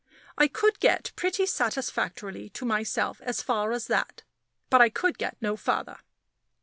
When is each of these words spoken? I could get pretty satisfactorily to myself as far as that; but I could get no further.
I 0.35 0.47
could 0.47 0.79
get 0.79 1.11
pretty 1.15 1.45
satisfactorily 1.45 2.49
to 2.55 2.65
myself 2.65 3.21
as 3.23 3.43
far 3.43 3.71
as 3.71 3.85
that; 3.85 4.23
but 4.71 4.81
I 4.81 4.89
could 4.89 5.19
get 5.19 5.37
no 5.39 5.55
further. 5.55 5.99